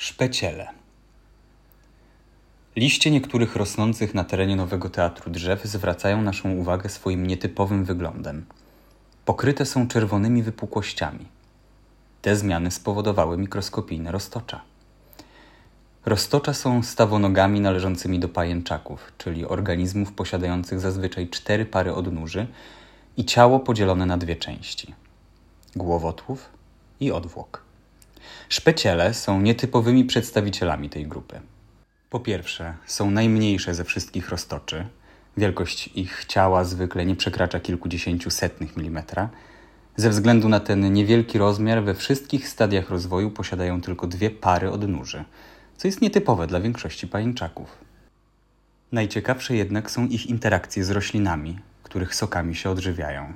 Szpeciele. 0.00 0.68
Liście 2.76 3.10
niektórych 3.10 3.56
rosnących 3.56 4.14
na 4.14 4.24
terenie 4.24 4.56
Nowego 4.56 4.90
Teatru 4.90 5.30
drzew 5.30 5.64
zwracają 5.64 6.22
naszą 6.22 6.52
uwagę 6.52 6.88
swoim 6.88 7.26
nietypowym 7.26 7.84
wyglądem. 7.84 8.46
Pokryte 9.24 9.66
są 9.66 9.88
czerwonymi 9.88 10.42
wypukłościami. 10.42 11.26
Te 12.22 12.36
zmiany 12.36 12.70
spowodowały 12.70 13.38
mikroskopijne 13.38 14.12
roztocza. 14.12 14.60
Roztocza 16.06 16.54
są 16.54 16.82
stawonogami 16.82 17.60
należącymi 17.60 18.18
do 18.20 18.28
pajęczaków, 18.28 19.12
czyli 19.18 19.46
organizmów 19.46 20.12
posiadających 20.12 20.80
zazwyczaj 20.80 21.28
cztery 21.28 21.66
pary 21.66 21.94
odnóży 21.94 22.46
i 23.16 23.24
ciało 23.24 23.60
podzielone 23.60 24.06
na 24.06 24.18
dwie 24.18 24.36
części: 24.36 24.94
głowotłów 25.76 26.48
i 27.00 27.12
odwłok. 27.12 27.69
Szpeciele 28.52 29.14
są 29.14 29.40
nietypowymi 29.40 30.04
przedstawicielami 30.04 30.90
tej 30.90 31.06
grupy. 31.06 31.40
Po 32.10 32.20
pierwsze, 32.20 32.74
są 32.86 33.10
najmniejsze 33.10 33.74
ze 33.74 33.84
wszystkich 33.84 34.28
roztoczy. 34.28 34.86
Wielkość 35.36 35.90
ich 35.94 36.24
ciała 36.24 36.64
zwykle 36.64 37.06
nie 37.06 37.16
przekracza 37.16 37.60
kilkudziesięciu 37.60 38.30
setnych 38.30 38.76
milimetra. 38.76 39.28
Ze 39.96 40.10
względu 40.10 40.48
na 40.48 40.60
ten 40.60 40.92
niewielki 40.92 41.38
rozmiar, 41.38 41.82
we 41.82 41.94
wszystkich 41.94 42.48
stadiach 42.48 42.90
rozwoju 42.90 43.30
posiadają 43.30 43.80
tylko 43.80 44.06
dwie 44.06 44.30
pary 44.30 44.70
odnóży, 44.70 45.24
co 45.76 45.88
jest 45.88 46.00
nietypowe 46.00 46.46
dla 46.46 46.60
większości 46.60 47.08
pajęczaków. 47.08 47.78
Najciekawsze 48.92 49.56
jednak 49.56 49.90
są 49.90 50.06
ich 50.06 50.26
interakcje 50.26 50.84
z 50.84 50.90
roślinami, 50.90 51.58
których 51.82 52.14
sokami 52.14 52.54
się 52.54 52.70
odżywiają. 52.70 53.32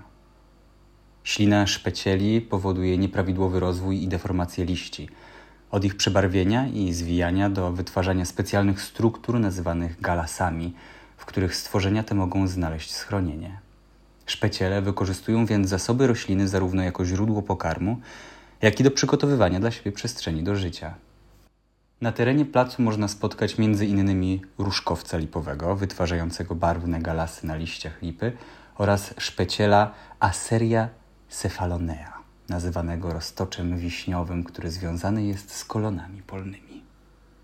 Ślina 1.24 1.66
szpecieli 1.66 2.40
powoduje 2.40 2.98
nieprawidłowy 2.98 3.60
rozwój 3.60 4.02
i 4.02 4.08
deformację 4.08 4.64
liści, 4.64 5.08
od 5.70 5.84
ich 5.84 5.96
przebarwienia 5.96 6.68
i 6.68 6.92
zwijania 6.92 7.50
do 7.50 7.72
wytwarzania 7.72 8.24
specjalnych 8.24 8.82
struktur 8.82 9.40
nazywanych 9.40 10.00
galasami, 10.00 10.74
w 11.16 11.24
których 11.24 11.56
stworzenia 11.56 12.02
te 12.02 12.14
mogą 12.14 12.48
znaleźć 12.48 12.94
schronienie. 12.94 13.58
Szpeciele 14.26 14.82
wykorzystują 14.82 15.46
więc 15.46 15.68
zasoby 15.68 16.06
rośliny 16.06 16.48
zarówno 16.48 16.82
jako 16.82 17.04
źródło 17.04 17.42
pokarmu, 17.42 18.00
jak 18.62 18.80
i 18.80 18.82
do 18.82 18.90
przygotowywania 18.90 19.60
dla 19.60 19.70
siebie 19.70 19.92
przestrzeni 19.92 20.42
do 20.42 20.56
życia. 20.56 20.94
Na 22.00 22.12
terenie 22.12 22.44
placu 22.44 22.82
można 22.82 23.08
spotkać 23.08 23.56
m.in. 23.58 24.40
różkowca 24.58 25.18
lipowego, 25.18 25.76
wytwarzającego 25.76 26.54
barwne 26.54 27.00
galasy 27.00 27.46
na 27.46 27.56
liściach 27.56 28.02
lipy 28.02 28.32
oraz 28.78 29.14
szpeciela 29.18 29.92
Aseria 30.20 30.88
cephalonea, 31.36 32.18
nazywanego 32.48 33.12
roztoczem 33.12 33.78
wiśniowym, 33.78 34.44
który 34.44 34.70
związany 34.70 35.24
jest 35.24 35.54
z 35.54 35.64
kolonami 35.64 36.22
polnymi. 36.22 36.73